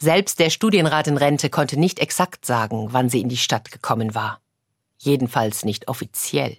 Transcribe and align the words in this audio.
Selbst 0.00 0.38
der 0.38 0.50
Studienrat 0.50 1.08
in 1.08 1.16
Rente 1.16 1.50
konnte 1.50 1.78
nicht 1.78 1.98
exakt 1.98 2.46
sagen, 2.46 2.88
wann 2.92 3.08
sie 3.08 3.20
in 3.20 3.28
die 3.28 3.36
Stadt 3.36 3.72
gekommen 3.72 4.14
war. 4.14 4.40
Jedenfalls 4.98 5.64
nicht 5.64 5.88
offiziell. 5.88 6.56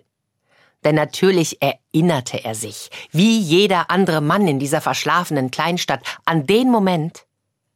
Denn 0.83 0.95
natürlich 0.95 1.61
erinnerte 1.61 2.43
er 2.43 2.55
sich, 2.55 2.89
wie 3.11 3.39
jeder 3.39 3.89
andere 3.89 4.21
Mann 4.21 4.47
in 4.47 4.59
dieser 4.59 4.81
verschlafenen 4.81 5.51
Kleinstadt, 5.51 6.01
an 6.25 6.47
den 6.47 6.69
Moment, 6.69 7.25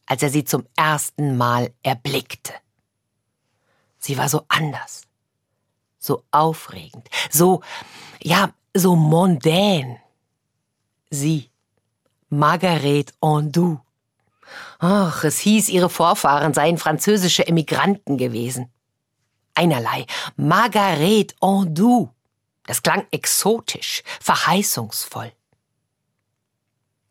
als 0.05 0.23
er 0.23 0.29
sie 0.29 0.43
zum 0.43 0.65
ersten 0.75 1.37
Mal 1.37 1.73
erblickte. 1.81 2.53
Sie 3.99 4.17
war 4.17 4.27
so 4.27 4.43
anders, 4.49 5.03
so 5.97 6.23
aufregend, 6.31 7.07
so, 7.29 7.61
ja, 8.21 8.53
so 8.73 8.95
mondän. 8.95 9.97
Sie, 11.09 11.49
Margaret 12.29 13.13
Andoux. 13.21 13.79
Ach, 14.79 15.23
es 15.23 15.39
hieß, 15.39 15.69
ihre 15.69 15.89
Vorfahren 15.89 16.53
seien 16.53 16.77
französische 16.77 17.47
Emigranten 17.47 18.17
gewesen. 18.17 18.71
Einerlei, 19.55 20.05
Margaret 20.35 21.35
Andoux. 21.39 22.09
Das 22.65 22.81
klang 22.81 23.05
exotisch, 23.11 24.03
verheißungsvoll. 24.21 25.31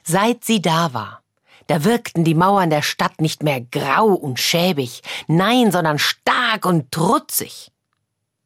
Seit 0.02 0.44
sie 0.44 0.60
da 0.60 0.92
war, 0.94 1.22
da 1.66 1.84
wirkten 1.84 2.24
die 2.24 2.34
Mauern 2.34 2.70
der 2.70 2.82
Stadt 2.82 3.20
nicht 3.20 3.42
mehr 3.42 3.60
grau 3.60 4.08
und 4.08 4.40
schäbig, 4.40 5.02
nein, 5.28 5.70
sondern 5.70 5.98
stark 5.98 6.66
und 6.66 6.90
trutzig. 6.90 7.70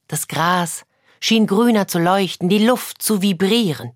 Das 0.08 0.28
Gras 0.28 0.84
schien 1.20 1.46
grüner 1.46 1.88
zu 1.88 1.98
leuchten, 1.98 2.48
die 2.48 2.64
Luft 2.64 3.02
zu 3.02 3.22
vibrieren. 3.22 3.92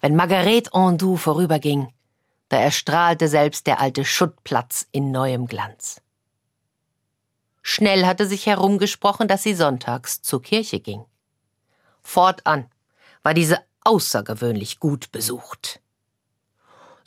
Wenn 0.00 0.16
Margarete 0.16 0.72
Andoux 0.72 1.16
vorüberging, 1.16 1.88
da 2.48 2.58
erstrahlte 2.58 3.28
selbst 3.28 3.66
der 3.66 3.80
alte 3.80 4.04
Schuttplatz 4.04 4.86
in 4.92 5.10
neuem 5.10 5.46
Glanz. 5.46 6.00
Schnell 7.62 8.04
hatte 8.04 8.26
sich 8.26 8.46
herumgesprochen, 8.46 9.26
dass 9.26 9.42
sie 9.42 9.54
sonntags 9.54 10.20
zur 10.20 10.42
Kirche 10.42 10.80
ging. 10.80 11.04
Fortan 12.02 12.70
war 13.22 13.32
diese 13.32 13.58
außergewöhnlich 13.84 14.80
gut 14.80 15.10
besucht. 15.12 15.80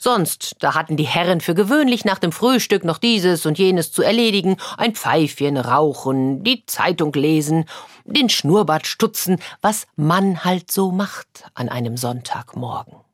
Sonst, 0.00 0.56
da 0.60 0.74
hatten 0.74 0.96
die 0.96 1.06
Herren 1.06 1.40
für 1.40 1.54
gewöhnlich 1.54 2.04
nach 2.04 2.20
dem 2.20 2.30
Frühstück 2.30 2.84
noch 2.84 2.98
dieses 2.98 3.46
und 3.46 3.58
jenes 3.58 3.90
zu 3.90 4.02
erledigen, 4.02 4.56
ein 4.76 4.94
Pfeifchen 4.94 5.56
rauchen, 5.56 6.44
die 6.44 6.64
Zeitung 6.66 7.12
lesen, 7.12 7.64
den 8.04 8.28
Schnurrbart 8.28 8.86
stutzen, 8.86 9.40
was 9.60 9.88
man 9.96 10.44
halt 10.44 10.70
so 10.70 10.92
macht 10.92 11.44
an 11.54 11.68
einem 11.68 11.96
Sonntagmorgen. 11.96 13.07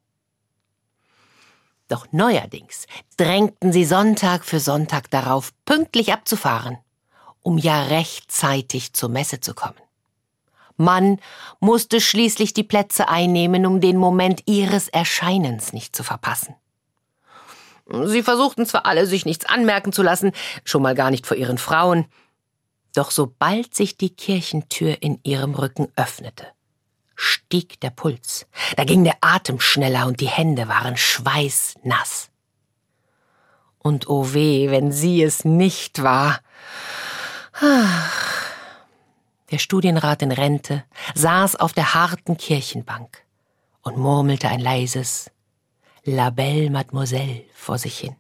Doch 1.89 2.07
neuerdings 2.13 2.87
drängten 3.17 3.73
sie 3.73 3.85
Sonntag 3.85 4.45
für 4.45 4.61
Sonntag 4.61 5.11
darauf, 5.11 5.53
pünktlich 5.65 6.13
abzufahren, 6.13 6.79
um 7.43 7.59
ja 7.59 7.85
rechtzeitig 7.85 8.95
zur 8.95 9.11
Messe 9.11 9.41
zu 9.41 9.55
kommen. 9.55 9.79
Man 10.77 11.21
musste 11.61 12.01
schließlich 12.01 12.53
die 12.53 12.65
Plätze 12.65 13.09
einnehmen, 13.09 13.67
um 13.67 13.81
den 13.81 13.97
Moment 13.97 14.43
ihres 14.47 14.89
Erscheinens 14.89 15.73
nicht 15.73 15.95
zu 15.95 16.03
verpassen. 16.03 16.57
Sie 17.87 18.23
versuchten 18.23 18.67
zwar 18.67 18.87
alle, 18.87 19.07
sich 19.07 19.27
nichts 19.27 19.45
anmerken 19.45 19.93
zu 19.93 20.03
lassen, 20.03 20.33
schon 20.65 20.83
mal 20.83 20.95
gar 20.95 21.11
nicht 21.11 21.27
vor 21.27 21.37
ihren 21.37 21.59
Frauen, 21.59 22.07
doch 22.95 23.11
sobald 23.11 23.75
sich 23.75 23.99
die 23.99 24.11
Kirchentür 24.11 25.03
in 25.03 25.21
ihrem 25.23 25.55
Rücken 25.55 25.89
öffnete, 25.97 26.47
stieg 27.15 27.81
der 27.81 27.91
Puls, 27.91 28.47
da 28.77 28.85
ging 28.85 29.05
der 29.05 29.17
Atem 29.21 29.61
schneller 29.61 30.07
und 30.07 30.21
die 30.21 30.29
Hände 30.29 30.69
waren 30.69 30.97
schweißnass. 30.97 32.31
Und 33.79 34.09
oh 34.09 34.33
weh, 34.33 34.71
wenn 34.71 34.93
sie 34.93 35.23
es 35.23 35.45
nicht 35.45 36.03
war. 36.03 36.41
Der 39.51 39.59
Studienrat 39.59 40.23
in 40.23 40.33
Rente 40.33 40.85
saß 41.15 41.57
auf 41.57 41.73
der 41.73 41.95
harten 41.95 42.37
Kirchenbank 42.37 43.25
und 43.83 43.99
murmelte 43.99 44.49
ein 44.49 44.61
leises 44.61 45.31
La 46.05 46.31
belle 46.31 46.71
Mademoiselle 46.71 47.45
vor 47.55 47.79
sich 47.79 47.99
hin. 47.99 48.17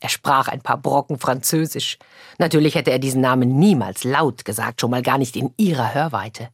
Er 0.00 0.08
sprach 0.08 0.48
ein 0.48 0.62
paar 0.62 0.78
Brocken 0.78 1.18
Französisch. 1.18 1.98
Natürlich 2.38 2.74
hätte 2.74 2.90
er 2.90 2.98
diesen 2.98 3.20
Namen 3.20 3.58
niemals 3.58 4.04
laut 4.04 4.44
gesagt, 4.44 4.80
schon 4.80 4.90
mal 4.90 5.02
gar 5.02 5.18
nicht 5.18 5.36
in 5.36 5.52
ihrer 5.58 5.94
Hörweite. 5.94 6.48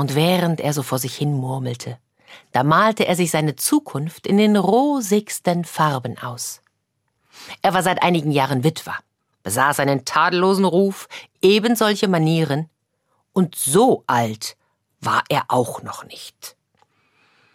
Und 0.00 0.14
während 0.14 0.62
er 0.62 0.72
so 0.72 0.82
vor 0.82 0.98
sich 0.98 1.14
hin 1.14 1.34
murmelte, 1.34 1.98
da 2.52 2.64
malte 2.64 3.06
er 3.06 3.16
sich 3.16 3.30
seine 3.30 3.56
Zukunft 3.56 4.26
in 4.26 4.38
den 4.38 4.56
rosigsten 4.56 5.66
Farben 5.66 6.16
aus. 6.16 6.62
Er 7.60 7.74
war 7.74 7.82
seit 7.82 8.02
einigen 8.02 8.30
Jahren 8.30 8.64
Witwer, 8.64 8.94
besaß 9.42 9.78
einen 9.78 10.06
tadellosen 10.06 10.64
Ruf, 10.64 11.06
eben 11.42 11.76
solche 11.76 12.08
Manieren, 12.08 12.70
und 13.34 13.56
so 13.56 14.02
alt 14.06 14.56
war 15.02 15.22
er 15.28 15.44
auch 15.48 15.82
noch 15.82 16.06
nicht. 16.06 16.56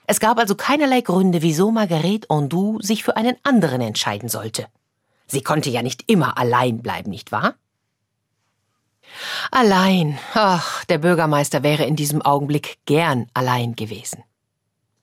Es 0.05 0.19
gab 0.19 0.37
also 0.37 0.53
keinerlei 0.53 1.01
Gründe, 1.01 1.41
wieso 1.41 1.71
Marguerite 1.71 2.29
Andoux 2.29 2.79
sich 2.79 3.03
für 3.03 3.17
einen 3.17 3.37
anderen 3.41 3.81
entscheiden 3.81 4.29
sollte. 4.29 4.67
Sie 5.25 5.41
konnte 5.41 5.71
ja 5.71 5.81
nicht 5.81 6.03
immer 6.11 6.37
allein 6.37 6.83
bleiben, 6.83 7.09
nicht 7.09 7.31
wahr? 7.31 7.55
Allein. 9.51 10.19
Ach, 10.33 10.83
der 10.85 10.97
Bürgermeister 10.97 11.63
wäre 11.63 11.85
in 11.85 11.95
diesem 11.95 12.21
Augenblick 12.21 12.77
gern 12.85 13.27
allein 13.33 13.75
gewesen. 13.75 14.23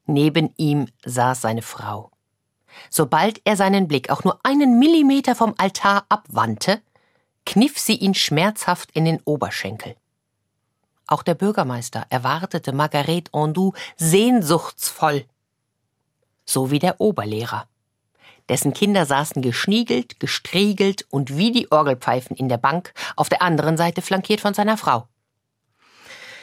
Neben 0.06 0.52
ihm 0.56 0.88
saß 1.04 1.40
seine 1.40 1.62
Frau. 1.62 2.10
Sobald 2.90 3.40
er 3.44 3.56
seinen 3.56 3.88
Blick 3.88 4.10
auch 4.10 4.24
nur 4.24 4.38
einen 4.42 4.78
Millimeter 4.78 5.34
vom 5.34 5.54
Altar 5.58 6.06
abwandte, 6.08 6.80
kniff 7.44 7.78
sie 7.78 7.96
ihn 7.96 8.14
schmerzhaft 8.14 8.90
in 8.92 9.04
den 9.04 9.20
Oberschenkel. 9.24 9.96
Auch 11.06 11.22
der 11.22 11.34
Bürgermeister 11.34 12.06
erwartete 12.08 12.72
Margarete 12.72 13.32
Andoux 13.34 13.74
sehnsuchtsvoll. 13.96 15.26
So 16.44 16.70
wie 16.70 16.78
der 16.78 17.00
Oberlehrer. 17.00 17.68
Dessen 18.52 18.74
Kinder 18.74 19.06
saßen 19.06 19.40
geschniegelt, 19.40 20.20
gestriegelt 20.20 21.06
und 21.08 21.38
wie 21.38 21.52
die 21.52 21.72
Orgelpfeifen 21.72 22.36
in 22.36 22.50
der 22.50 22.58
Bank, 22.58 22.92
auf 23.16 23.30
der 23.30 23.40
anderen 23.40 23.78
Seite 23.78 24.02
flankiert 24.02 24.42
von 24.42 24.52
seiner 24.52 24.76
Frau. 24.76 25.08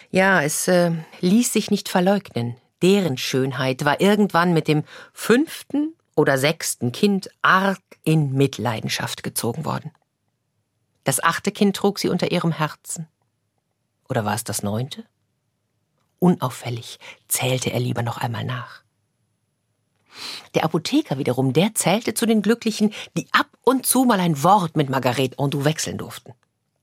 Ja, 0.10 0.42
es 0.42 0.68
äh, 0.68 0.92
ließ 1.22 1.54
sich 1.54 1.70
nicht 1.70 1.88
verleugnen. 1.88 2.56
Deren 2.82 3.16
Schönheit 3.20 3.86
war 3.86 4.02
irgendwann 4.02 4.56
mit 4.56 4.68
dem 4.68 4.86
fünften 5.14 5.94
oder 6.16 6.40
sechsten 6.40 6.92
Kind 6.92 7.30
arg 7.44 7.78
in 8.04 8.34
Mitleidenschaft 8.34 9.22
gezogen 9.22 9.64
worden. 9.64 9.92
Das 11.04 11.24
achte 11.24 11.52
Kind 11.52 11.76
trug 11.76 12.00
sie 12.00 12.10
unter 12.10 12.32
ihrem 12.32 12.54
Herzen. 12.54 13.08
Oder 14.10 14.26
war 14.26 14.34
es 14.34 14.44
das 14.44 14.64
neunte? 14.64 15.04
Unauffällig 16.18 16.98
zählte 17.28 17.72
er 17.72 17.80
lieber 17.80 18.02
noch 18.02 18.18
einmal 18.18 18.46
nach. 18.46 18.82
Der 20.56 20.64
Apotheker 20.64 21.18
wiederum, 21.18 21.54
der 21.54 21.74
zählte 21.76 22.14
zu 22.14 22.26
den 22.26 22.42
Glücklichen, 22.42 22.94
die 23.18 23.28
ab 23.32 23.48
und 23.64 23.86
zu 23.86 24.06
mal 24.06 24.20
ein 24.20 24.42
Wort 24.44 24.76
mit 24.76 24.90
Margarete 24.90 25.38
Andoux 25.38 25.66
wechseln 25.66 25.98
durften. 25.98 26.34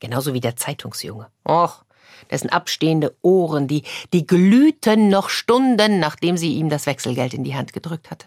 Genauso 0.01 0.35
wie 0.35 0.41
der 0.41 0.57
Zeitungsjunge. 0.57 1.29
Och, 1.49 1.85
dessen 2.31 2.51
abstehende 2.51 3.17
Ohren, 3.23 3.67
die, 3.69 3.83
die 4.13 4.27
glühten 4.27 5.09
noch 5.09 5.29
Stunden, 5.29 5.99
nachdem 5.99 6.37
sie 6.37 6.55
ihm 6.55 6.69
das 6.69 6.87
Wechselgeld 6.87 7.35
in 7.35 7.45
die 7.45 7.55
Hand 7.55 7.73
gedrückt 7.73 8.11
hatte. 8.11 8.27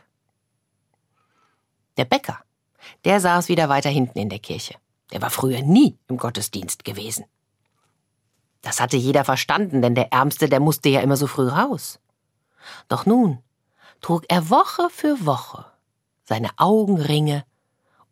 Der 1.97 2.05
Bäcker, 2.05 2.39
der 3.05 3.19
saß 3.19 3.49
wieder 3.49 3.69
weiter 3.69 3.89
hinten 3.89 4.19
in 4.19 4.29
der 4.29 4.39
Kirche. 4.39 4.75
Der 5.11 5.21
war 5.21 5.29
früher 5.29 5.61
nie 5.61 5.97
im 6.07 6.17
Gottesdienst 6.17 6.85
gewesen. 6.85 7.25
Das 8.61 8.79
hatte 8.79 8.97
jeder 8.97 9.23
verstanden, 9.23 9.81
denn 9.81 9.95
der 9.95 10.11
Ärmste, 10.11 10.49
der 10.49 10.59
musste 10.59 10.89
ja 10.89 11.01
immer 11.01 11.17
so 11.17 11.27
früh 11.27 11.47
raus. 11.47 11.99
Doch 12.87 13.05
nun 13.05 13.39
trug 14.01 14.25
er 14.27 14.49
Woche 14.49 14.89
für 14.89 15.25
Woche 15.25 15.65
seine 16.29 16.49
Augenringe 16.57 17.43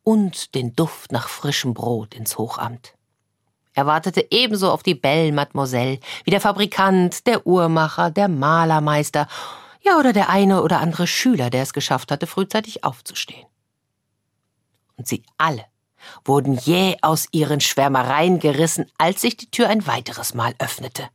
und 0.03 0.55
den 0.55 0.75
Duft 0.75 1.11
nach 1.11 1.29
frischem 1.29 1.73
Brot 1.73 2.15
ins 2.15 2.37
Hochamt. 2.37 2.95
Er 3.73 3.85
wartete 3.85 4.25
ebenso 4.31 4.71
auf 4.71 4.81
die 4.81 4.95
Belle 4.95 5.31
Mademoiselle 5.31 5.99
wie 6.23 6.31
der 6.31 6.41
Fabrikant, 6.41 7.27
der 7.27 7.45
Uhrmacher, 7.45 8.09
der 8.09 8.27
Malermeister, 8.27 9.27
ja 9.81 9.99
oder 9.99 10.13
der 10.13 10.29
eine 10.29 10.63
oder 10.63 10.79
andere 10.79 11.05
Schüler, 11.05 11.51
der 11.51 11.61
es 11.61 11.73
geschafft 11.73 12.11
hatte, 12.11 12.25
frühzeitig 12.25 12.83
aufzustehen. 12.83 13.45
Und 14.95 15.07
sie 15.07 15.23
alle 15.37 15.65
wurden 16.25 16.55
jäh 16.55 16.97
aus 17.01 17.27
ihren 17.31 17.61
Schwärmereien 17.61 18.39
gerissen, 18.39 18.89
als 18.97 19.21
sich 19.21 19.37
die 19.37 19.51
Tür 19.51 19.69
ein 19.69 19.85
weiteres 19.85 20.33
Mal 20.33 20.55
öffnete. 20.57 21.07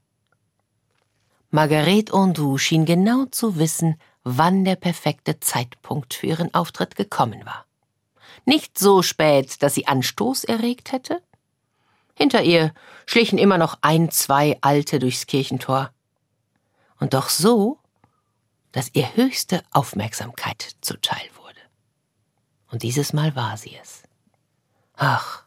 Marguerite 1.51 2.15
Ondoux 2.15 2.59
schien 2.59 2.85
genau 2.85 3.25
zu 3.27 3.59
wissen, 3.59 3.99
wann 4.25 4.65
der 4.65 4.77
perfekte 4.77 5.41
Zeitpunkt 5.41 6.15
für 6.15 6.27
ihren 6.27 6.55
Auftritt 6.55 6.97
gekommen 6.97 7.45
war. 7.45 7.67
Nicht 8.45 8.79
so 8.79 9.03
spät, 9.03 9.63
dass 9.63 9.75
sie 9.75 9.87
Anstoß 9.87 10.45
erregt 10.45 10.93
hätte. 10.93 11.23
Hinter 12.15 12.43
ihr 12.43 12.73
schlichen 13.07 13.39
immer 13.39 13.59
noch 13.59 13.79
ein, 13.83 14.11
zwei 14.11 14.59
Alte 14.61 14.99
durchs 14.99 15.27
Kirchentor. 15.27 15.91
Und 16.99 17.15
doch 17.15 17.29
so, 17.29 17.79
dass 18.73 18.91
ihr 18.95 19.17
höchste 19.17 19.63
Aufmerksamkeit 19.71 20.77
zuteil 20.81 21.29
wurde. 21.37 21.61
Und 22.71 22.83
dieses 22.83 23.13
Mal 23.13 23.37
war 23.37 23.57
sie 23.57 23.77
es. 23.81 24.03
Ach, 24.97 25.45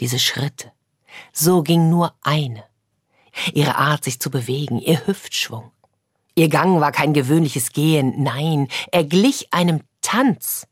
diese 0.00 0.18
Schritte. 0.18 0.72
So 1.32 1.62
ging 1.62 1.88
nur 1.88 2.14
eine. 2.22 2.64
Ihre 3.54 3.76
Art, 3.76 4.04
sich 4.04 4.20
zu 4.20 4.30
bewegen, 4.30 4.78
ihr 4.78 5.06
Hüftschwung. 5.06 5.72
Ihr 6.34 6.48
Gang 6.48 6.80
war 6.80 6.92
kein 6.92 7.12
gewöhnliches 7.12 7.72
Gehen, 7.72 8.22
nein, 8.22 8.68
er 8.90 9.04
glich 9.04 9.52
einem 9.52 9.82
Tanz, 10.00 10.66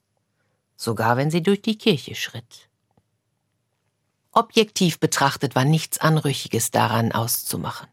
sogar 0.76 1.16
wenn 1.16 1.30
sie 1.30 1.42
durch 1.42 1.62
die 1.62 1.76
Kirche 1.76 2.14
schritt. 2.14 2.68
Objektiv 4.32 5.00
betrachtet 5.00 5.54
war 5.54 5.64
nichts 5.64 5.98
Anrüchiges 5.98 6.70
daran 6.70 7.12
auszumachen. 7.12 7.88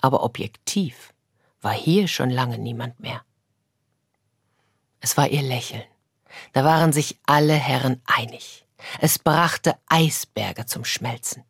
Aber 0.00 0.22
objektiv 0.22 1.14
war 1.60 1.72
hier 1.72 2.06
schon 2.06 2.30
lange 2.30 2.58
niemand 2.58 3.00
mehr. 3.00 3.22
Es 5.00 5.16
war 5.16 5.28
ihr 5.28 5.42
Lächeln. 5.42 5.84
Da 6.52 6.64
waren 6.64 6.92
sich 6.92 7.18
alle 7.26 7.54
Herren 7.54 8.02
einig. 8.04 8.66
Es 9.00 9.18
brachte 9.18 9.76
Eisberge 9.86 10.66
zum 10.66 10.84
Schmelzen. 10.84 11.44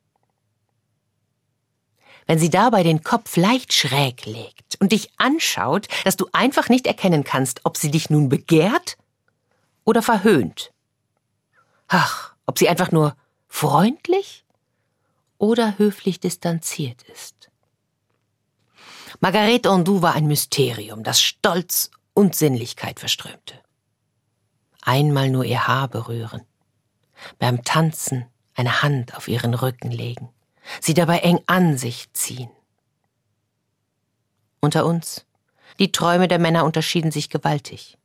Wenn 2.29 2.39
sie 2.39 2.51
dabei 2.51 2.83
den 2.83 3.03
Kopf 3.03 3.37
leicht 3.37 3.73
schräg 3.73 4.27
legt 4.27 4.77
und 4.81 4.93
dich 4.93 5.11
anschaut, 5.17 5.89
dass 6.05 6.17
du 6.17 6.29
einfach 6.33 6.69
nicht 6.69 6.87
erkennen 6.87 7.25
kannst, 7.25 7.63
ob 7.65 7.79
sie 7.79 7.91
dich 7.91 8.11
nun 8.11 8.29
begehrt 8.29 8.99
oder 9.85 10.03
verhöhnt. 10.03 10.71
Ach, 11.89 12.35
ob 12.45 12.59
sie 12.59 12.69
einfach 12.69 12.93
nur 12.93 13.17
freundlich 13.49 14.45
oder 15.39 15.79
höflich 15.79 16.21
distanziert 16.21 17.03
ist. 17.05 17.51
Margarete 19.21 19.71
Ondu 19.71 20.03
war 20.03 20.15
ein 20.15 20.27
Mysterium, 20.27 21.03
das 21.03 21.23
Stolz 21.23 21.91
und 22.13 22.37
Sinnlichkeit 22.37 23.01
verströmte. 23.01 23.55
Einmal 24.83 25.31
nur 25.31 25.45
ihr 25.45 25.67
Haar 25.67 25.89
berühren, 25.89 26.43
beim 27.39 27.65
Tanzen 27.65 28.27
eine 28.55 28.83
Hand 28.83 29.17
auf 29.17 29.29
ihren 29.29 29.55
Rücken 29.55 29.91
legen, 29.91 30.29
sie 30.81 30.95
dabei 30.95 31.19
eng 31.19 31.41
an 31.47 31.77
sich 31.77 32.13
ziehen. 32.13 32.51
Unter 34.61 34.87
uns, 34.87 35.25
die 35.79 35.93
Träume 35.93 36.29
der 36.29 36.39
Männer 36.39 36.65
unterschieden 36.65 37.11
sich 37.11 37.31
gewaltig. 37.31 37.99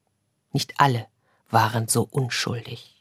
Nicht 0.52 0.80
alle 0.80 1.08
waren 1.50 1.88
so 1.88 2.08
unschuldig. 2.10 2.94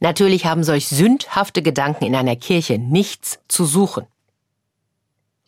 Natürlich 0.00 0.46
haben 0.46 0.64
solch 0.64 0.88
sündhafte 0.88 1.62
Gedanken 1.62 2.04
in 2.04 2.14
einer 2.14 2.36
Kirche 2.36 2.78
nichts 2.78 3.38
zu 3.48 3.64
suchen. 3.64 4.06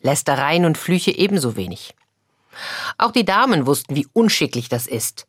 Lästereien 0.00 0.64
und 0.64 0.78
Flüche 0.78 1.10
ebenso 1.10 1.56
wenig. 1.56 1.94
Auch 2.96 3.12
die 3.12 3.24
Damen 3.24 3.66
wussten, 3.66 3.96
wie 3.96 4.06
unschicklich 4.12 4.68
das 4.68 4.86
ist. 4.86 5.26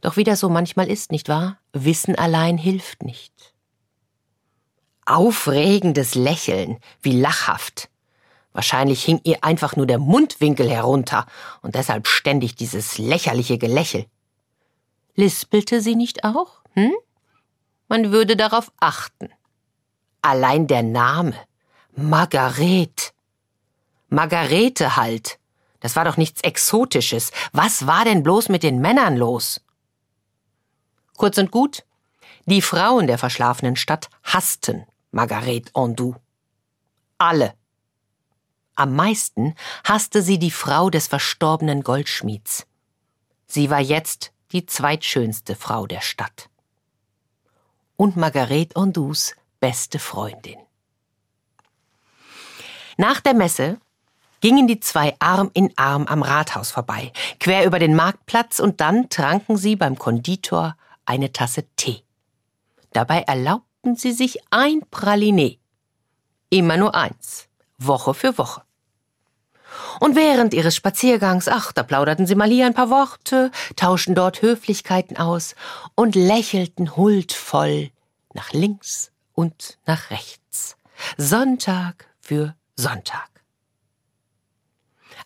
Doch 0.00 0.16
wie 0.16 0.24
das 0.24 0.40
so 0.40 0.48
manchmal 0.48 0.88
ist, 0.88 1.12
nicht 1.12 1.28
wahr? 1.28 1.58
Wissen 1.72 2.14
allein 2.16 2.58
hilft 2.58 3.02
nicht. 3.02 3.54
Aufregendes 5.08 6.14
Lächeln, 6.14 6.78
wie 7.00 7.18
lachhaft. 7.18 7.88
Wahrscheinlich 8.52 9.02
hing 9.02 9.22
ihr 9.24 9.42
einfach 9.42 9.74
nur 9.74 9.86
der 9.86 9.98
Mundwinkel 9.98 10.68
herunter 10.68 11.24
und 11.62 11.74
deshalb 11.74 12.06
ständig 12.06 12.56
dieses 12.56 12.98
lächerliche 12.98 13.56
Gelächel. 13.56 14.04
Lispelte 15.14 15.80
sie 15.80 15.96
nicht 15.96 16.24
auch? 16.24 16.60
Hm? 16.74 16.92
Man 17.88 18.12
würde 18.12 18.36
darauf 18.36 18.70
achten. 18.80 19.30
Allein 20.20 20.66
der 20.66 20.82
Name. 20.82 21.32
Margaret. 21.96 23.14
Margarete 24.10 24.96
halt. 24.96 25.38
Das 25.80 25.96
war 25.96 26.04
doch 26.04 26.18
nichts 26.18 26.42
Exotisches. 26.42 27.30
Was 27.52 27.86
war 27.86 28.04
denn 28.04 28.22
bloß 28.22 28.50
mit 28.50 28.62
den 28.62 28.80
Männern 28.80 29.16
los? 29.16 29.62
Kurz 31.16 31.38
und 31.38 31.50
gut, 31.50 31.84
die 32.44 32.60
Frauen 32.60 33.06
der 33.06 33.16
verschlafenen 33.16 33.76
Stadt 33.76 34.10
hassten 34.22 34.84
Margaret 35.10 35.70
Ondu. 35.74 36.14
Alle. 37.16 37.54
Am 38.74 38.94
meisten 38.94 39.54
hasste 39.84 40.22
sie 40.22 40.38
die 40.38 40.50
Frau 40.50 40.90
des 40.90 41.08
verstorbenen 41.08 41.82
Goldschmieds. 41.82 42.66
Sie 43.46 43.70
war 43.70 43.80
jetzt 43.80 44.32
die 44.52 44.66
zweitschönste 44.66 45.56
Frau 45.56 45.86
der 45.86 46.00
Stadt 46.00 46.48
und 47.96 48.16
Margarete 48.16 48.76
Ondus 48.76 49.34
beste 49.60 49.98
Freundin. 49.98 50.58
Nach 52.96 53.20
der 53.20 53.34
Messe 53.34 53.80
gingen 54.40 54.68
die 54.68 54.80
zwei 54.80 55.16
Arm 55.18 55.50
in 55.54 55.72
Arm 55.76 56.06
am 56.06 56.22
Rathaus 56.22 56.70
vorbei, 56.70 57.12
quer 57.40 57.64
über 57.64 57.78
den 57.78 57.96
Marktplatz 57.96 58.60
und 58.60 58.80
dann 58.80 59.08
tranken 59.08 59.56
sie 59.56 59.74
beim 59.74 59.98
Konditor 59.98 60.76
eine 61.04 61.32
Tasse 61.32 61.64
Tee. 61.76 62.04
Dabei 62.92 63.26
erlaubten 63.78 63.96
sie 63.96 64.12
sich 64.12 64.38
ein 64.50 64.82
Praliné. 64.90 65.58
Immer 66.50 66.76
nur 66.76 66.94
eins, 66.94 67.48
Woche 67.78 68.14
für 68.14 68.36
Woche. 68.38 68.62
Und 70.00 70.16
während 70.16 70.54
ihres 70.54 70.74
Spaziergangs, 70.76 71.48
ach, 71.48 71.72
da 71.72 71.82
plauderten 71.82 72.26
sie 72.26 72.34
mal 72.34 72.48
hier 72.48 72.66
ein 72.66 72.74
paar 72.74 72.90
Worte, 72.90 73.50
tauschten 73.76 74.14
dort 74.14 74.42
Höflichkeiten 74.42 75.16
aus 75.16 75.54
und 75.94 76.14
lächelten 76.14 76.96
huldvoll 76.96 77.90
nach 78.32 78.52
links 78.52 79.10
und 79.34 79.78
nach 79.86 80.10
rechts. 80.10 80.76
Sonntag 81.16 82.06
für 82.20 82.54
Sonntag. 82.76 83.37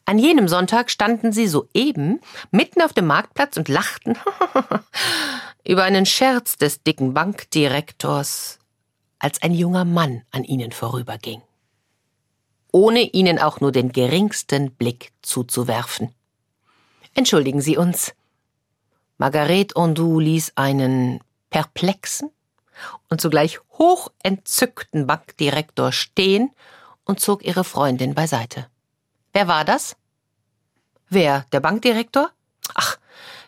An 0.04 0.19
jenem 0.19 0.49
Sonntag 0.49 0.90
standen 0.90 1.32
sie 1.32 1.46
soeben 1.46 2.20
mitten 2.50 2.82
auf 2.82 2.93
dem 2.93 3.06
Marktplatz 3.06 3.56
und 3.56 3.69
lachten 3.69 4.19
über 5.66 5.84
einen 5.84 6.06
Scherz 6.06 6.56
des 6.56 6.82
dicken 6.82 7.14
Bankdirektors, 7.14 8.58
als 9.19 9.43
ein 9.43 9.54
junger 9.54 9.84
Mann 9.84 10.22
an 10.32 10.44
ihnen 10.44 10.72
vorüberging 10.72 11.43
ohne 12.72 13.02
ihnen 13.02 13.38
auch 13.38 13.60
nur 13.60 13.70
den 13.70 13.93
geringsten 13.93 14.72
Blick 14.72 15.12
zuzuwerfen. 15.20 16.12
Entschuldigen 17.14 17.60
Sie 17.60 17.76
uns. 17.76 18.14
Margarete 19.19 19.76
Ondu 19.76 20.19
ließ 20.19 20.52
einen 20.56 21.20
perplexen 21.50 22.31
und 23.10 23.20
zugleich 23.20 23.60
hochentzückten 23.78 25.06
Bankdirektor 25.06 25.93
stehen 25.93 26.50
und 27.05 27.20
zog 27.20 27.44
ihre 27.44 27.62
Freundin 27.62 28.14
beiseite. 28.14 28.66
Wer 29.32 29.49
war 29.49 29.64
das? 29.64 29.96
Wer, 31.08 31.46
der 31.52 31.61
Bankdirektor? 31.61 32.31
Ach, 32.75 32.99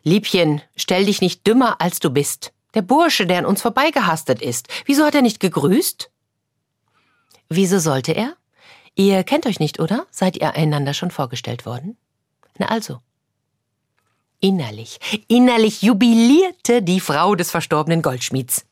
Liebchen, 0.02 0.62
stell 0.76 1.06
dich 1.06 1.20
nicht 1.20 1.46
dümmer, 1.46 1.80
als 1.80 2.00
du 2.00 2.10
bist. 2.10 2.52
Der 2.74 2.82
Bursche, 2.82 3.26
der 3.26 3.38
an 3.38 3.46
uns 3.46 3.62
vorbeigehastet 3.62 4.42
ist. 4.42 4.68
Wieso 4.84 5.04
hat 5.04 5.14
er 5.14 5.22
nicht 5.22 5.40
gegrüßt? 5.40 6.10
Wieso 7.48 7.78
sollte 7.78 8.12
er? 8.12 8.36
Ihr 8.94 9.24
kennt 9.24 9.46
euch 9.46 9.60
nicht, 9.60 9.80
oder? 9.80 10.06
Seid 10.10 10.36
ihr 10.36 10.54
einander 10.54 10.94
schon 10.94 11.10
vorgestellt 11.10 11.66
worden? 11.66 11.96
Na 12.58 12.66
also. 12.66 13.00
Innerlich, 14.40 14.98
innerlich 15.28 15.82
jubilierte 15.82 16.82
die 16.82 17.00
Frau 17.00 17.34
des 17.34 17.50
verstorbenen 17.50 18.02
Goldschmieds. 18.02 18.66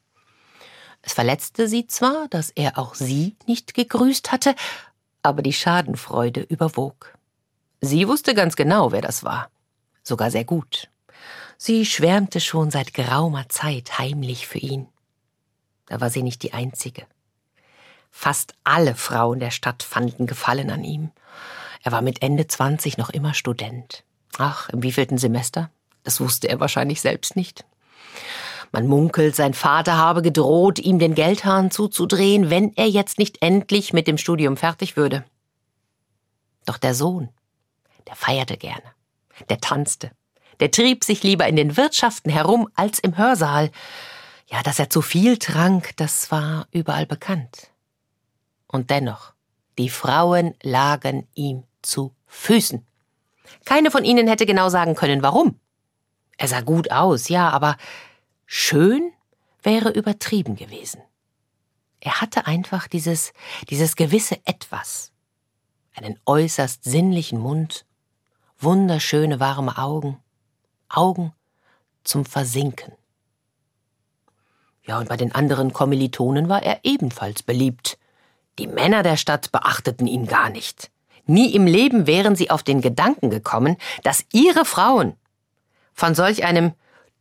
Es 1.01 1.15
verletzte 1.15 1.67
sie 1.67 1.87
zwar, 1.87 2.29
dass 2.29 2.51
er 2.51 2.79
auch 2.79 2.95
sie 2.95 3.37
nicht 3.47 3.75
gegrüßt 3.75 4.31
hatte, 4.33 4.55
aber 5.23 5.43
die 5.43 5.53
Schadenfreude 5.53 6.41
überwog. 6.41 7.17
Sie 7.81 8.07
wusste 8.09 8.35
ganz 8.35 8.57
genau, 8.57 8.93
wer 8.93 9.01
das 9.01 9.25
war. 9.25 9.51
Sogar 10.03 10.31
sehr 10.31 10.45
gut. 10.45 10.89
Sie 11.57 11.87
schwärmte 11.87 12.41
schon 12.41 12.71
seit 12.71 12.95
geraumer 12.95 13.49
Zeit 13.49 13.99
heimlich 13.99 14.47
für 14.47 14.59
ihn. 14.59 14.89
Da 15.87 16.01
war 16.01 16.11
sie 16.11 16.23
nicht 16.23 16.43
die 16.43 16.53
Einzige. 16.53 17.07
Fast 18.11 18.55
alle 18.65 18.95
Frauen 18.95 19.41
der 19.41 19.51
Stadt 19.51 19.83
fanden 19.83 20.27
Gefallen 20.27 20.71
an 20.71 20.85
ihm. 20.85 21.11
Er 21.83 21.93
war 21.93 22.03
mit 22.03 22.23
Ende 22.23 22.47
20 22.47 22.99
noch 22.99 23.11
immer 23.11 23.35
Student. 23.35 24.05
Ach, 24.39 24.69
im 24.71 24.83
wievielten 24.83 25.19
Semester? 25.19 25.71
Das 26.05 26.21
wusste 26.21 26.49
er 26.49 26.61
wahrscheinlich 26.61 27.01
selbst 27.01 27.37
nicht. 27.37 27.65
Man 28.73 28.87
munkelt, 28.87 29.37
sein 29.37 29.53
Vater 29.53 29.99
habe 29.99 30.23
gedroht, 30.23 30.79
ihm 30.79 30.99
den 30.99 31.15
Geldhahn 31.15 31.71
zuzudrehen, 31.71 32.49
wenn 32.49 32.75
er 32.75 32.89
jetzt 32.89 33.19
nicht 33.19 33.43
endlich 33.43 33.93
mit 33.93 34.07
dem 34.07 34.17
Studium 34.17 34.57
fertig 34.57 34.97
würde. 34.97 35.25
Doch 36.65 36.79
der 36.79 36.95
Sohn, 36.95 37.29
der 38.09 38.17
feierte 38.17 38.57
gerne, 38.57 38.83
der 39.51 39.61
tanzte, 39.61 40.11
der 40.61 40.71
trieb 40.71 41.05
sich 41.05 41.23
lieber 41.23 41.47
in 41.47 41.57
den 41.57 41.77
Wirtschaften 41.77 42.31
herum 42.31 42.67
als 42.75 42.99
im 42.99 43.19
Hörsaal. 43.19 43.71
Ja, 44.47 44.63
dass 44.63 44.79
er 44.79 44.89
zu 44.89 45.03
viel 45.03 45.37
trank, 45.37 45.95
das 45.97 46.31
war 46.31 46.67
überall 46.71 47.07
bekannt. 47.07 47.69
Und 48.69 48.89
dennoch, 48.89 49.35
die 49.79 49.91
Frauen 49.91 50.55
lagen 50.63 51.27
ihm 51.35 51.65
zu 51.83 52.15
Füßen. 52.27 52.87
Keine 53.67 53.91
von 53.91 54.05
ihnen 54.05 54.29
hätte 54.29 54.47
genau 54.47 54.71
sagen 54.71 54.95
können, 54.95 55.23
warum. 55.23 55.59
Er 56.39 56.49
sah 56.49 56.63
gut 56.63 56.91
aus, 56.91 57.29
ja, 57.29 57.51
aber 57.51 57.77
schön 58.55 59.15
wäre 59.63 59.89
übertrieben 59.89 60.57
gewesen. 60.57 61.01
Er 62.01 62.21
hatte 62.21 62.47
einfach 62.47 62.87
dieses, 62.87 63.33
dieses 63.71 63.97
gewisse 63.97 64.45
Etwas. 64.45 65.11
Einen 65.95 66.21
äußerst 66.27 66.85
sinnlichen 66.85 67.39
Mund, 67.39 67.87
wunderschöne 68.59 69.41
warme 69.41 69.79
Augen, 69.79 70.19
Augen 70.91 71.33
zum 72.05 72.27
Versinken. 72.27 72.93
Ja, 74.85 74.99
und 74.99 75.09
bei 75.09 75.17
den 75.17 75.35
anderen 75.35 75.73
Kommilitonen 75.73 76.51
war 76.51 76.63
er 76.63 76.81
ebenfalls 76.83 77.43
beliebt. 77.43 77.99
Die 78.59 78.67
Männer 78.67 79.03
der 79.03 79.17
Stadt 79.17 79.51
beachteten 79.51 80.07
ihn 80.07 80.27
gar 80.27 80.51
nicht. 80.51 80.91
Nie 81.25 81.55
im 81.55 81.67
Leben 81.67 82.07
wären 82.07 82.37
sie 82.37 82.51
auf 82.51 82.63
den 82.63 82.83
Gedanken 82.83 83.31
gekommen, 83.31 83.79
dass 84.03 84.27
ihre 84.31 84.67
Frauen 84.67 85.17
von 85.95 86.15
solch 86.15 86.45
einem 86.45 86.75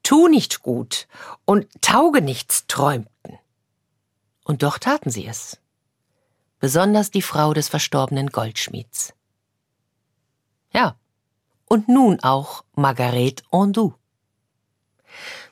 Tu 0.04 0.28
nicht 0.28 0.62
gut 0.62 1.08
und 1.46 1.68
Tauge 1.82 2.22
nichts 2.22 2.68
träumten. 2.68 3.38
Und 4.44 4.64
doch 4.64 4.78
taten 4.78 5.10
sie 5.10 5.28
es. 5.28 5.60
Besonders 6.60 7.12
die 7.12 7.22
Frau 7.22 7.54
des 7.54 7.70
verstorbenen 7.70 8.28
Goldschmieds. 8.28 9.14
Ja, 10.74 10.96
und 11.66 11.88
nun 11.88 12.20
auch 12.22 12.64
Margarete 12.76 13.44
Ondoux. 13.52 13.94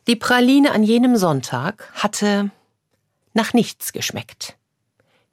Die 0.08 0.15
Praline 0.15 0.72
an 0.72 0.84
jenem 0.84 1.18
Sonntag 1.18 1.91
hatte 1.94 2.51
nach 3.34 3.53
nichts 3.53 3.94
geschmeckt. 3.94 4.58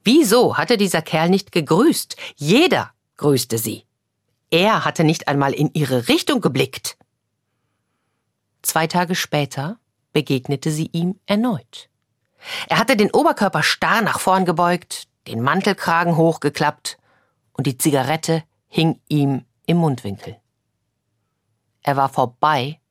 Wieso 0.03 0.57
hatte 0.57 0.77
dieser 0.77 1.01
Kerl 1.01 1.29
nicht 1.29 1.51
gegrüßt? 1.51 2.15
Jeder 2.35 2.91
grüßte 3.17 3.57
sie. 3.57 3.83
Er 4.49 4.85
hatte 4.85 5.03
nicht 5.03 5.27
einmal 5.27 5.53
in 5.53 5.71
ihre 5.73 6.07
Richtung 6.07 6.39
geblickt. 6.39 6.97
Zwei 8.67 8.85
Tage 8.85 9.15
später 9.15 9.79
begegnete 10.11 10.71
sie 10.71 10.89
ihm 10.91 11.17
erneut. 11.25 11.89
Er 12.67 12.79
hatte 12.79 12.97
den 12.97 13.11
Oberkörper 13.11 13.63
starr 13.63 14.01
nach 14.01 14.19
vorn 14.19 14.43
gebeugt, 14.43 15.07
den 15.25 15.41
Mantelkragen 15.41 16.17
hochgeklappt 16.17 16.97
und 17.53 17.65
die 17.65 17.77
Zigarette 17.77 18.43
hing 18.67 18.99
ihm 19.07 19.45
im 19.67 19.77
Mundwinkel. 19.77 20.35
Er 21.81 21.95
war 21.95 22.09
vorbei, 22.09 22.81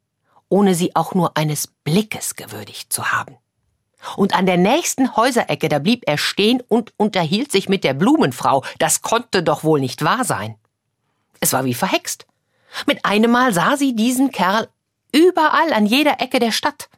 ohne 0.49 0.75
sie 0.75 0.97
auch 0.97 1.12
nur 1.12 1.37
eines 1.37 1.66
Blickes 1.66 2.37
gewürdigt 2.37 2.90
zu 2.90 3.12
haben. 3.12 3.37
Und 4.16 4.35
an 4.35 4.47
der 4.47 4.56
nächsten 4.56 5.14
Häuserecke, 5.14 5.68
da 5.68 5.78
blieb 5.78 6.04
er 6.06 6.16
stehen 6.16 6.62
und 6.68 6.95
unterhielt 6.97 7.52
sich 7.52 7.68
mit 7.68 7.85
der 7.85 7.92
Blumenfrau. 7.92 8.64
Das 8.78 9.02
konnte 9.02 9.42
doch 9.42 9.62
wohl 9.62 9.80
nicht 9.80 10.02
wahr 10.02 10.25
sein. 10.25 10.56
Es 11.40 11.52
war 11.52 11.66
wie 11.66 11.75
verhext. 11.75 12.26
Mit 12.87 13.04
einem 13.04 13.30
Mal 13.30 13.52
sah 13.52 13.76
sie 13.76 13.95
diesen 13.95 14.30
Kerl 14.30 14.68
überall 15.12 15.72
an 15.72 15.86
jeder 15.86 16.20
Ecke 16.20 16.38
der 16.38 16.52
Stadt. 16.52 16.88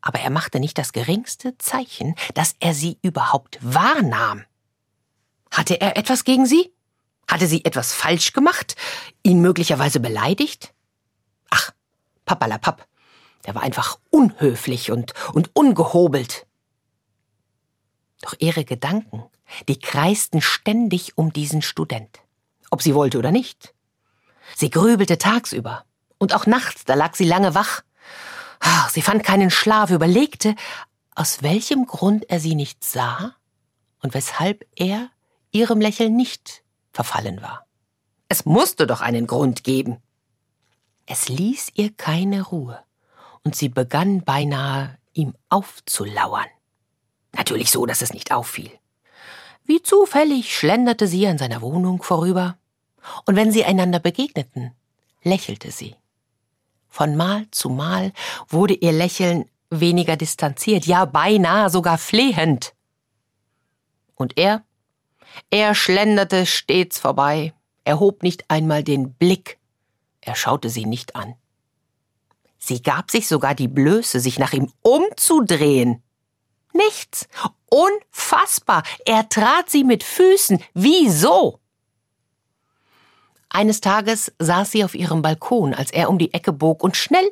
Aber 0.00 0.20
er 0.20 0.30
machte 0.30 0.60
nicht 0.60 0.78
das 0.78 0.92
geringste 0.92 1.58
Zeichen, 1.58 2.14
dass 2.34 2.54
er 2.60 2.74
sie 2.74 2.98
überhaupt 3.02 3.58
wahrnahm. 3.60 4.44
Hatte 5.50 5.80
er 5.80 5.96
etwas 5.96 6.24
gegen 6.24 6.46
sie? 6.46 6.72
Hatte 7.28 7.46
sie 7.46 7.64
etwas 7.64 7.92
falsch 7.92 8.32
gemacht? 8.32 8.76
Ihn 9.22 9.40
möglicherweise 9.40 10.00
beleidigt? 10.00 10.72
Ach, 11.50 11.72
papalapap. 12.24 12.86
Der 13.46 13.54
war 13.54 13.62
einfach 13.62 13.98
unhöflich 14.10 14.90
und, 14.90 15.14
und 15.32 15.50
ungehobelt. 15.54 16.46
Doch 18.20 18.34
ihre 18.38 18.64
Gedanken, 18.64 19.24
die 19.68 19.78
kreisten 19.78 20.40
ständig 20.40 21.16
um 21.16 21.32
diesen 21.32 21.62
Student. 21.62 22.20
Ob 22.70 22.82
sie 22.82 22.94
wollte 22.94 23.18
oder 23.18 23.30
nicht. 23.30 23.74
Sie 24.56 24.70
grübelte 24.70 25.18
tagsüber. 25.18 25.84
Und 26.18 26.34
auch 26.34 26.46
nachts, 26.46 26.84
da 26.84 26.94
lag 26.94 27.14
sie 27.14 27.26
lange 27.26 27.54
wach. 27.54 27.82
Sie 28.90 29.02
fand 29.02 29.22
keinen 29.22 29.50
Schlaf, 29.50 29.90
überlegte, 29.90 30.54
aus 31.14 31.42
welchem 31.42 31.86
Grund 31.86 32.28
er 32.28 32.40
sie 32.40 32.54
nicht 32.54 32.84
sah 32.84 33.34
und 34.02 34.14
weshalb 34.14 34.66
er 34.76 35.10
ihrem 35.50 35.80
Lächeln 35.80 36.16
nicht 36.16 36.62
verfallen 36.92 37.40
war. 37.42 37.66
Es 38.28 38.44
musste 38.44 38.86
doch 38.86 39.00
einen 39.00 39.26
Grund 39.26 39.64
geben. 39.64 39.98
Es 41.06 41.28
ließ 41.28 41.70
ihr 41.74 41.92
keine 41.96 42.42
Ruhe, 42.42 42.78
und 43.42 43.56
sie 43.56 43.68
begann 43.68 44.22
beinahe, 44.22 44.98
ihm 45.14 45.34
aufzulauern. 45.48 46.46
Natürlich 47.32 47.70
so, 47.70 47.86
dass 47.86 48.02
es 48.02 48.12
nicht 48.12 48.32
auffiel. 48.32 48.70
Wie 49.64 49.82
zufällig 49.82 50.54
schlenderte 50.56 51.06
sie 51.06 51.26
an 51.26 51.38
seiner 51.38 51.62
Wohnung 51.62 52.02
vorüber, 52.02 52.58
und 53.24 53.36
wenn 53.36 53.52
sie 53.52 53.64
einander 53.64 54.00
begegneten, 54.00 54.72
lächelte 55.22 55.70
sie. 55.70 55.96
Von 56.88 57.16
Mal 57.16 57.46
zu 57.50 57.68
Mal 57.68 58.12
wurde 58.48 58.74
ihr 58.74 58.92
Lächeln 58.92 59.44
weniger 59.70 60.16
distanziert, 60.16 60.86
ja 60.86 61.04
beinahe 61.04 61.70
sogar 61.70 61.98
flehend. 61.98 62.74
Und 64.14 64.38
er? 64.38 64.64
Er 65.50 65.74
schlenderte 65.74 66.46
stets 66.46 66.98
vorbei, 66.98 67.52
er 67.84 68.00
hob 68.00 68.22
nicht 68.22 68.50
einmal 68.50 68.82
den 68.82 69.12
Blick, 69.12 69.58
er 70.20 70.34
schaute 70.34 70.70
sie 70.70 70.86
nicht 70.86 71.14
an. 71.16 71.34
Sie 72.58 72.82
gab 72.82 73.10
sich 73.10 73.28
sogar 73.28 73.54
die 73.54 73.68
Blöße, 73.68 74.20
sich 74.20 74.38
nach 74.38 74.52
ihm 74.52 74.72
umzudrehen. 74.82 76.02
Nichts. 76.72 77.28
Unfassbar. 77.70 78.82
Er 79.06 79.28
trat 79.28 79.70
sie 79.70 79.84
mit 79.84 80.02
Füßen. 80.02 80.62
Wieso? 80.74 81.60
Eines 83.58 83.80
Tages 83.80 84.32
saß 84.38 84.70
sie 84.70 84.84
auf 84.84 84.94
ihrem 84.94 85.20
Balkon, 85.20 85.74
als 85.74 85.90
er 85.90 86.10
um 86.10 86.18
die 86.20 86.32
Ecke 86.32 86.52
bog, 86.52 86.84
und 86.84 86.96
schnell 86.96 87.28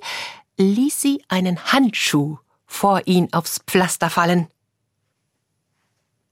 ließ 0.57 1.01
sie 1.01 1.23
einen 1.29 1.73
Handschuh 1.73 2.39
vor 2.67 3.03
ihn 3.07 3.33
aufs 3.33 3.61
Pflaster 3.65 4.11
fallen. 4.11 4.49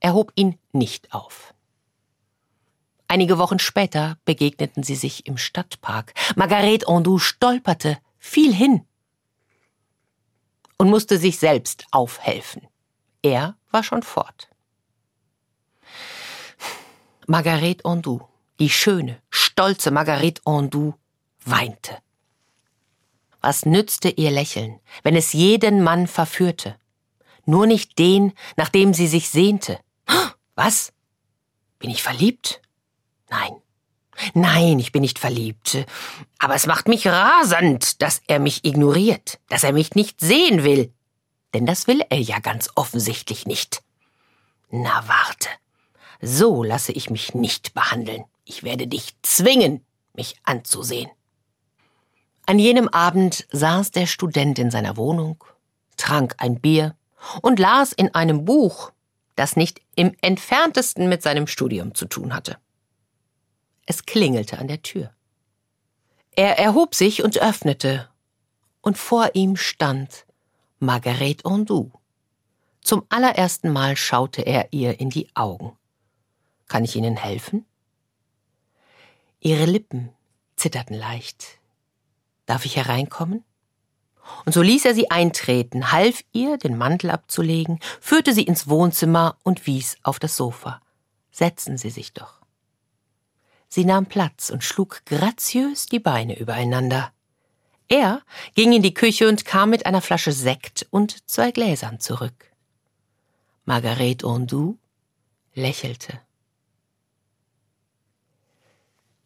Er 0.01 0.15
hob 0.15 0.33
ihn 0.35 0.59
nicht 0.73 1.15
auf. 1.15 1.55
Einige 3.07 3.39
Wochen 3.39 3.61
später 3.61 4.19
begegneten 4.25 4.83
sie 4.83 4.97
sich 4.97 5.29
im 5.29 5.39
Stadtpark. 5.39 6.13
Margarete 6.35 6.89
Ondoux 6.89 7.21
stolperte, 7.21 7.97
fiel 8.19 8.53
hin 8.53 8.85
und 10.77 10.91
musste 10.91 11.19
sich 11.19 11.39
selbst 11.39 11.87
aufhelfen. 11.93 12.67
Er 13.23 13.57
war 13.71 13.85
schon 13.85 14.03
fort. 14.03 14.49
Margarete 17.29 17.85
Ondoux, 17.85 18.27
die 18.61 18.71
schöne, 18.71 19.21
stolze 19.31 19.91
Margarete 19.91 20.41
Ondoux, 20.45 20.95
weinte. 21.45 21.99
Was 23.41 23.67
nützte 23.67 24.09
ihr 24.09 24.31
Lächeln, 24.31 24.81
wenn 25.03 25.17
es 25.17 25.33
jeden 25.33 25.83
Mann 25.83 26.07
verführte? 26.07 26.77
Nur 27.45 27.67
nicht 27.67 27.99
den, 27.99 28.33
nach 28.57 28.71
dem 28.71 28.95
sie 28.95 29.07
sich 29.07 29.29
sehnte. 29.29 29.79
Was? 30.55 30.93
Bin 31.79 31.91
ich 31.91 32.03
verliebt? 32.03 32.63
Nein. 33.29 33.53
Nein, 34.33 34.79
ich 34.79 34.93
bin 34.93 35.03
nicht 35.03 35.19
verliebt. 35.19 35.85
Aber 36.39 36.55
es 36.55 36.67
macht 36.67 36.89
mich 36.89 37.07
rasend, 37.07 38.01
dass 38.01 38.23
er 38.29 38.39
mich 38.39 38.65
ignoriert, 38.65 39.41
dass 39.49 39.65
er 39.65 39.73
mich 39.73 39.95
nicht 39.95 40.21
sehen 40.21 40.65
will. 40.65 40.95
Denn 41.53 41.67
das 41.67 41.87
will 41.87 42.03
er 42.09 42.21
ja 42.21 42.39
ganz 42.39 42.71
offensichtlich 42.77 43.47
nicht. 43.47 43.83
Na 44.71 45.07
warte. 45.07 45.49
So 46.21 46.63
lasse 46.63 46.93
ich 46.93 47.11
mich 47.11 47.35
nicht 47.35 47.75
behandeln. 47.75 48.25
Ich 48.45 48.63
werde 48.63 48.87
dich 48.87 49.17
zwingen, 49.23 49.85
mich 50.13 50.37
anzusehen. 50.45 51.11
An 52.47 52.59
jenem 52.59 52.89
Abend 52.89 53.47
saß 53.53 53.91
der 53.91 54.07
Student 54.07 54.59
in 54.59 54.71
seiner 54.71 54.97
Wohnung, 54.97 55.43
trank 55.97 56.35
ein 56.39 56.61
Bier 56.61 56.95
und 57.41 57.59
las 57.59 57.93
in 57.93 58.15
einem 58.15 58.45
Buch, 58.45 58.93
das 59.35 59.57
nicht 59.57 59.81
im 59.97 60.15
entferntesten 60.21 61.09
mit 61.09 61.23
seinem 61.23 61.47
Studium 61.47 61.95
zu 61.95 62.07
tun 62.07 62.35
hatte. 62.35 62.59
Es 63.87 64.05
klingelte 64.05 64.59
an 64.59 64.69
der 64.69 64.83
Tür. 64.83 65.13
Er 66.37 66.59
erhob 66.59 66.95
sich 66.95 67.23
und 67.23 67.41
öffnete, 67.41 68.09
und 68.81 68.99
vor 68.99 69.31
ihm 69.35 69.57
stand 69.57 70.27
Marguerite 70.79 71.47
Ondoux. 71.47 71.91
Zum 72.83 73.07
allerersten 73.09 73.73
Mal 73.73 73.97
schaute 73.97 74.43
er 74.43 74.73
ihr 74.73 75.01
in 75.01 75.09
die 75.09 75.35
Augen. 75.35 75.79
Kann 76.69 76.85
ich 76.85 76.97
Ihnen 76.97 77.17
helfen? 77.17 77.65
Ihre 79.47 79.67
Lippen 79.67 80.09
zitterten 80.57 80.97
leicht. 80.97 81.59
Darf 82.47 82.65
ich 82.65 82.77
hereinkommen? 82.77 83.45
Und 84.47 84.53
so 84.55 84.63
ließ 84.63 84.87
er 84.87 84.95
sie 84.95 85.11
eintreten, 85.11 85.93
half 85.93 86.25
ihr, 86.33 86.57
den 86.57 86.79
Mantel 86.79 87.11
abzulegen, 87.11 87.79
führte 88.01 88.33
sie 88.33 88.45
ins 88.45 88.69
Wohnzimmer 88.69 89.37
und 89.43 89.67
wies 89.67 89.99
auf 90.03 90.19
das 90.19 90.39
Sofa. 90.39 90.81
Setzen 91.31 91.77
Sie 91.77 91.91
sich 91.91 92.15
doch. 92.15 92.41
Sie 93.69 93.85
nahm 93.85 94.07
Platz 94.07 94.49
und 94.49 94.65
schlug 94.65 95.03
graziös 95.05 95.85
die 95.87 95.99
Beine 95.99 96.39
übereinander. 96.39 97.13
Er 97.89 98.23
ging 98.55 98.73
in 98.73 98.83
die 98.83 98.95
Küche 98.95 99.29
und 99.29 99.45
kam 99.45 99.69
mit 99.69 99.85
einer 99.85 100.01
Flasche 100.01 100.33
Sekt 100.33 100.87
und 100.89 101.29
zwei 101.29 101.51
Gläsern 101.51 102.01
zurück. 102.01 102.51
Margarete 103.67 104.27
Ondoux 104.27 104.79
lächelte. 105.55 106.24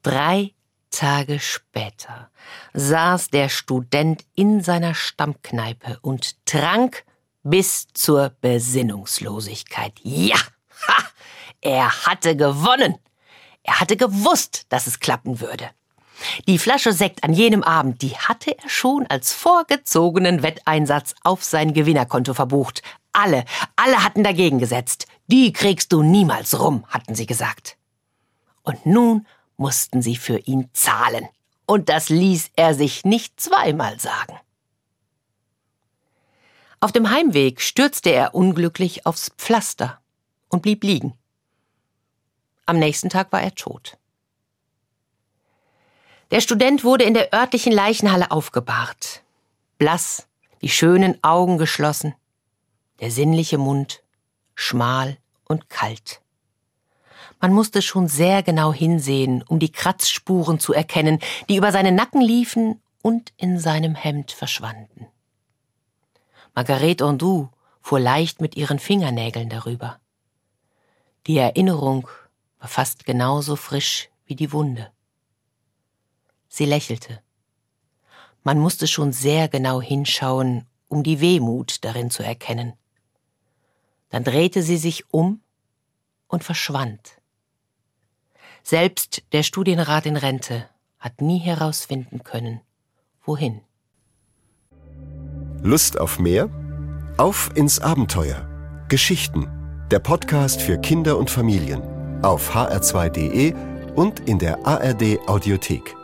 Drei 0.02 0.54
Tage 0.90 1.40
später 1.40 2.30
saß 2.72 3.30
der 3.30 3.48
Student 3.48 4.24
in 4.34 4.62
seiner 4.62 4.94
Stammkneipe 4.94 5.98
und 6.00 6.44
trank 6.46 7.04
bis 7.42 7.88
zur 7.94 8.32
Besinnungslosigkeit. 8.40 9.92
Ja, 10.02 10.38
ha, 10.86 11.04
er 11.60 12.06
hatte 12.06 12.36
gewonnen. 12.36 12.98
Er 13.62 13.80
hatte 13.80 13.96
gewusst, 13.96 14.66
dass 14.70 14.86
es 14.86 15.00
klappen 15.00 15.40
würde. 15.40 15.70
Die 16.46 16.58
Flasche 16.58 16.92
Sekt 16.92 17.22
an 17.22 17.32
jenem 17.32 17.62
Abend, 17.62 18.02
die 18.02 18.16
hatte 18.16 18.56
er 18.58 18.68
schon 18.68 19.06
als 19.08 19.32
vorgezogenen 19.32 20.42
Wetteinsatz 20.42 21.14
auf 21.22 21.44
sein 21.44 21.74
Gewinnerkonto 21.74 22.34
verbucht. 22.34 22.82
Alle, 23.12 23.44
alle 23.76 24.02
hatten 24.02 24.24
dagegen 24.24 24.58
gesetzt. 24.58 25.06
Die 25.26 25.52
kriegst 25.52 25.92
du 25.92 26.02
niemals 26.02 26.58
rum, 26.58 26.84
hatten 26.88 27.14
sie 27.14 27.26
gesagt. 27.26 27.76
Und 28.62 28.84
nun 28.86 29.26
mussten 29.58 30.00
sie 30.00 30.16
für 30.16 30.38
ihn 30.38 30.70
zahlen. 30.72 31.28
Und 31.66 31.90
das 31.90 32.08
ließ 32.08 32.52
er 32.56 32.72
sich 32.72 33.04
nicht 33.04 33.38
zweimal 33.38 34.00
sagen. 34.00 34.38
Auf 36.80 36.92
dem 36.92 37.10
Heimweg 37.10 37.60
stürzte 37.60 38.10
er 38.10 38.34
unglücklich 38.34 39.04
aufs 39.04 39.30
Pflaster 39.36 40.00
und 40.48 40.62
blieb 40.62 40.84
liegen. 40.84 41.12
Am 42.64 42.78
nächsten 42.78 43.10
Tag 43.10 43.32
war 43.32 43.42
er 43.42 43.54
tot. 43.54 43.98
Der 46.30 46.40
Student 46.40 46.84
wurde 46.84 47.04
in 47.04 47.14
der 47.14 47.32
örtlichen 47.34 47.72
Leichenhalle 47.72 48.30
aufgebahrt. 48.30 49.22
Blass, 49.78 50.28
die 50.62 50.68
schönen 50.68 51.22
Augen 51.24 51.58
geschlossen, 51.58 52.14
der 53.00 53.10
sinnliche 53.10 53.58
Mund 53.58 54.02
schmal 54.54 55.16
und 55.44 55.68
kalt. 55.68 56.20
Man 57.40 57.52
musste 57.52 57.82
schon 57.82 58.08
sehr 58.08 58.42
genau 58.42 58.72
hinsehen, 58.72 59.42
um 59.42 59.58
die 59.58 59.70
Kratzspuren 59.70 60.58
zu 60.58 60.72
erkennen, 60.72 61.20
die 61.48 61.56
über 61.56 61.70
seinen 61.70 61.94
Nacken 61.94 62.20
liefen 62.20 62.80
und 63.02 63.32
in 63.36 63.58
seinem 63.58 63.94
Hemd 63.94 64.32
verschwanden. 64.32 65.06
Margarete 66.54 67.06
Ondoux 67.06 67.48
fuhr 67.80 68.00
leicht 68.00 68.40
mit 68.40 68.56
ihren 68.56 68.78
Fingernägeln 68.78 69.48
darüber. 69.48 70.00
Die 71.26 71.38
Erinnerung 71.38 72.08
war 72.58 72.68
fast 72.68 73.04
genauso 73.04 73.54
frisch 73.54 74.08
wie 74.26 74.34
die 74.34 74.52
Wunde. 74.52 74.90
Sie 76.48 76.64
lächelte. 76.64 77.22
Man 78.42 78.58
musste 78.58 78.86
schon 78.86 79.12
sehr 79.12 79.48
genau 79.48 79.80
hinschauen, 79.80 80.66
um 80.88 81.02
die 81.02 81.20
Wehmut 81.20 81.84
darin 81.84 82.10
zu 82.10 82.22
erkennen. 82.22 82.72
Dann 84.10 84.24
drehte 84.24 84.62
sie 84.62 84.78
sich 84.78 85.12
um 85.12 85.40
und 86.26 86.42
verschwand. 86.44 87.17
Selbst 88.70 89.22
der 89.32 89.44
Studienrat 89.44 90.04
in 90.04 90.18
Rente 90.18 90.68
hat 90.98 91.22
nie 91.22 91.38
herausfinden 91.38 92.22
können, 92.22 92.60
wohin. 93.24 93.62
Lust 95.62 95.98
auf 95.98 96.18
mehr? 96.18 96.50
Auf 97.16 97.48
ins 97.54 97.80
Abenteuer. 97.80 98.46
Geschichten. 98.90 99.48
Der 99.90 100.00
Podcast 100.00 100.60
für 100.60 100.76
Kinder 100.76 101.16
und 101.16 101.30
Familien. 101.30 101.80
Auf 102.22 102.54
hr2.de 102.54 103.54
und 103.96 104.20
in 104.28 104.38
der 104.38 104.66
ARD 104.66 105.18
Audiothek. 105.26 105.97